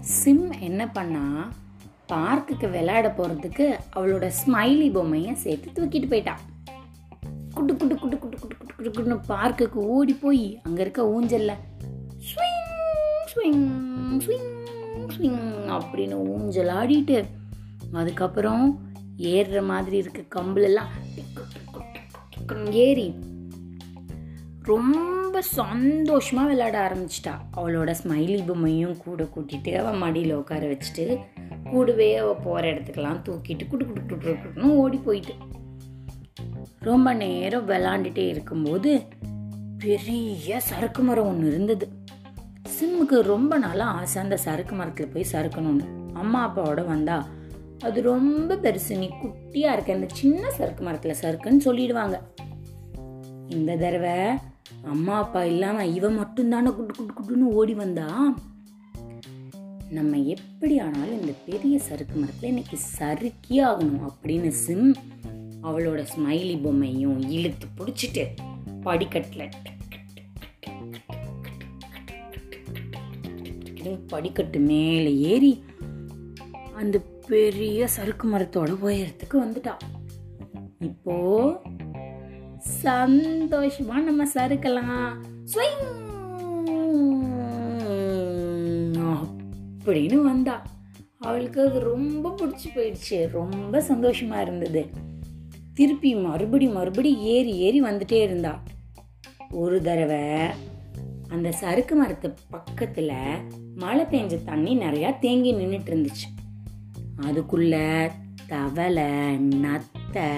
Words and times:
Sim 0.00 0.52
என்ன 0.60 0.90
பண்ணா 0.90 1.50
பார்க்குக்கு 2.12 2.70
விளையாட 2.70 3.14
போகிறதுக்கு 3.18 3.78
அவளோட 3.96 4.30
ஸ்மைலி 4.38 4.92
பொம்மையை 4.92 5.34
சேர்த்து 5.34 5.70
தூக்கிட்டு 5.72 6.12
போயிட்டான் 6.12 6.42
குட்டு 7.54 7.76
குட்டு 7.76 7.94
குட்டு 7.98 8.18
குட்டு 8.18 8.38
குட்டு 8.38 8.56
குட்டு 8.56 8.74
குட்டு 8.74 9.02
குட்டுன்னு 9.02 9.20
பார்க்குக்கு 9.28 9.74
ஓடி 9.74 10.14
போய் 10.14 10.60
அங்கே 10.62 10.80
இருக்க 10.80 11.02
ஊஞ்சல்ல 11.02 11.54
ஸ்விங் 12.28 12.64
ஸ்விங் 13.32 13.66
ஸ்விங் 14.20 14.48
ஸ்விங் 15.08 15.42
அப்படின்னு 15.78 16.14
ஊஞ்சல் 16.14 16.68
ஆடிட்டு 16.68 17.24
அதுக்கப்புறம் 17.92 18.64
ஏறுற 19.18 19.64
மாதிரி 19.66 19.96
இருக்க 19.96 20.40
கம்புலெல்லாம். 20.40 20.90
ஏறி 22.70 23.14
ரொம்ப 24.68 25.40
சந்தோஷமாக 25.40 26.48
விளையாட 26.48 26.76
ஆரம்பிச்சிட்டா. 26.86 27.34
அவளோட 27.56 27.90
ஸ்மைலி 28.02 28.38
பொம்மையும் 28.46 28.96
கூட 28.96 29.22
கூட்டிகிட்டு 29.22 29.74
அவள் 29.74 29.98
மடியில் 29.98 30.32
உட்கார 30.32 30.62
வச்சுட்டு 30.66 31.04
கூடவே 31.70 32.16
அவள் 32.16 32.42
போகிற 32.44 32.72
இடத்துக்கெல்லாம் 32.72 33.20
தூக்கிட்டு 33.26 33.64
குடு 33.68 33.84
குடு 33.86 34.02
குடு 34.08 34.32
குடுன்னு 34.32 34.74
ஓடி 34.82 34.96
போயிட்டு. 34.96 35.34
ரொம்ப 36.80 37.12
நேரம் 37.12 37.68
விளாண்டுட்டே 37.68 38.26
இருக்கும்போது 38.28 38.90
பெரிய 39.78 40.60
சறுக்கு 40.60 41.02
மரம் 41.02 41.26
ஒன்று 41.26 41.48
இருந்தது. 41.48 41.88
சிம்முக்கு 42.76 43.18
ரொம்ப 43.22 43.58
நாளாக 43.58 43.90
ஆசை 43.90 44.22
அந்த 44.22 44.36
சறுக்கு 44.36 44.74
மரத்தில் 44.74 45.12
போய் 45.12 45.30
சறுக்கணும்னு. 45.32 45.86
அம்மா 46.14 46.40
அப்பாவோட 46.48 46.86
வந்தா 46.86 47.26
அது 47.80 48.02
ரொம்ப 48.02 48.54
பெருசு. 48.54 48.98
நீ 48.98 49.08
குட்டியாக 49.22 49.72
இருக்க 49.72 49.92
இந்த 49.92 50.06
சின்ன 50.12 50.50
சறுக்கு 50.50 50.84
மரத்தில் 50.84 51.20
சறுக்குன்னு 51.22 51.60
சொல்லிடுவாங்க. 51.64 52.16
இந்த 53.48 53.76
தடவை 53.76 54.16
அம்மா 54.84 55.14
அப்பா 55.18 55.44
இல்லாம 55.44 55.84
இவ 55.88 56.08
மட்டும்தானே 56.10 56.70
குட்டு 56.74 56.92
குட்டு 56.94 57.12
குட்டுன்னு 57.12 57.54
ஓடி 57.54 57.74
வந்தா 57.74 58.06
நம்ம 59.90 60.18
எப்படி 60.26 60.74
ஆனாலும் 60.78 61.20
இந்த 61.20 61.34
பெரிய 61.46 61.78
சறுக்கு 61.78 62.16
மரத்துல 62.20 62.48
இன்னைக்கு 62.48 62.78
சறுக்கியே 62.98 63.62
ஆகணும் 63.64 64.04
அப்படின்னு 64.08 64.50
சிம் 64.64 64.90
அவளோட 65.62 66.00
ஸ்மைலி 66.12 66.56
பொம்மையும் 66.62 67.18
இழுத்து 67.28 67.68
பிடிச்சிட்டு 67.78 68.24
படிக்கட்டில் 68.82 69.46
படிக்கட்டு 74.10 74.58
மேலே 74.60 75.12
ஏறி 75.28 75.52
அந்த 76.74 76.96
பெரிய 77.28 77.88
சறுக்கு 77.88 78.26
மரத்தோட 78.28 78.72
உயரத்துக்கு 78.82 79.36
வந்துட்டா 79.38 79.74
இப்போது 80.80 81.76
சந்தோஷமா 82.82 83.92
நம்ம 83.92 84.26
சறுக்கலாம். 84.26 85.12
ஸ்விங்! 85.54 86.06
அப்படின்னு 89.84 90.14
வந்தா. 90.14 90.66
அவளுக்கு 91.18 91.68
அது 91.68 91.80
ரொம்ப 91.80 92.34
பிடிச்சி 92.36 92.66
போயிடுச்சு. 92.74 93.30
ரொம்ப 93.30 93.80
சந்தோஷமா 93.80 94.40
இருந்தது. 94.40 94.86
திருப்பி 95.74 96.14
மறுபடி 96.14 96.66
மறுபடி 96.66 97.18
ஏறி 97.18 97.52
ஏறி 97.52 97.82
வந்துட்டே 97.82 98.22
இருந்தா. 98.22 98.62
ஒரு 99.50 99.82
தடவை 99.82 100.50
அந்த 101.28 101.52
சறுக்கு 101.52 101.94
மரத்து 101.94 102.34
பக்கத்துல 102.52 103.14
மழை 103.76 104.04
பெஞ்ச 104.04 104.44
தண்ணி 104.44 104.74
நிறைய 104.74 105.16
தேங்கி 105.20 105.54
நின்றுட்டு 105.54 105.92
இருந்துச்சு. 105.94 106.46
அதுக்குள்ள 107.20 108.08
தவளை 108.46 109.38
நத்தை 109.48 110.28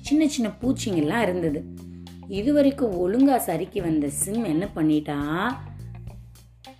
சின்ன 0.00 0.28
சின்ன 0.28 0.52
பூச்சிங்கெல்லாம் 0.60 1.22
இருந்தது. 1.22 1.64
இது 2.28 2.52
வரைக்கும் 2.52 2.94
ஒழுங்கா 3.00 3.36
சறுக்கி 3.36 3.80
வந்த 3.80 4.08
சிம் 4.08 4.44
என்ன 4.44 4.68
பண்ணிட்டா? 4.74 5.18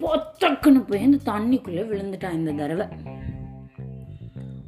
பொத்தக்குன்னு 0.00 0.86
போய் 0.86 1.02
அந்த 1.02 1.32
தண்ணிக்குள்ளே 1.32 1.82
விழுந்துட்டா 1.90 2.32
இந்த 2.32 2.52
தடவை. 2.52 2.86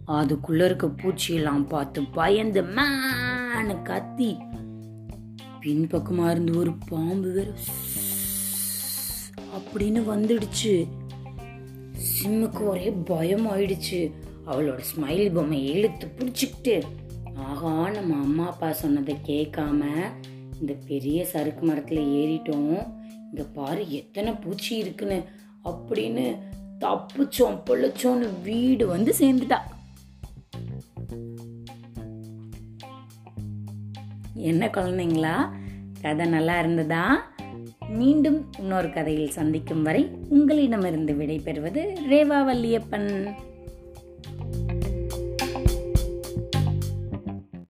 அதுக்குள்ள 0.09 0.65
இருக்க 0.65 0.87
பூச்சியெல்லாம் 0.87 1.67
பார்த்து 1.67 2.05
பயந்து 2.05 2.63
மேனு 2.63 3.83
கத்தி. 3.83 4.37
பின்பக்கமா 5.61 6.31
இருந்து 6.31 6.59
ஒரு 6.59 6.73
பாம்பு 6.89 7.33
வேற 7.33 7.51
அப்படின்னு 9.57 10.01
வந்துடுச்சு. 10.13 10.89
சிம்முக்கு 12.23 12.69
ஒரே 12.69 12.91
பயம் 12.91 13.47
ஆயிடுச்சு 13.47 14.13
அவளோட 14.47 14.81
ஸ்மைல் 14.95 15.35
பொம்மை 15.35 15.67
இழுத்து 15.67 16.07
பிடிச்சிக்கிட்டு 16.07 16.83
ஆகா 17.37 17.91
நம்ம 17.91 18.15
அம்மா 18.15 18.47
அப்பா 18.47 18.73
சொன்னதை 18.73 19.17
கேட்காம 19.27 19.85
இந்த 20.61 20.75
பெரிய 20.87 21.25
சறுக்கு 21.25 21.67
மரத்தில் 21.67 21.99
ஏறிட்டோம். 21.99 22.95
இந்த 23.31 23.45
பாரு 23.55 23.91
எத்தனை 23.91 24.33
பூச்சி 24.33 24.77
இருக்குன்னு. 24.77 25.25
அப்படின்னு 25.65 26.39
தப்புச்சோம் 26.81 27.61
பொழைச்சோன்னு 27.71 28.43
வீடு 28.43 28.87
வந்து 28.87 29.15
சேர்ந்துட்டா. 29.19 29.59
என்ன 34.35 34.67
குழந்தைங்களா? 34.67 35.51
கதை 36.01 36.27
நல்லா 36.27 36.59
இருந்ததா? 36.59 37.35
மீண்டும் 37.89 38.53
இன்னொரு 38.59 38.93
கதையில் 38.93 39.31
சந்திக்கும் 39.31 39.83
வரை 39.83 40.09
உங்களிடமிருந்து 40.29 41.15
விடைபெறுவது 41.15 41.97
ரேவா 42.11 42.43
வல்லியப்பன் 42.45 43.33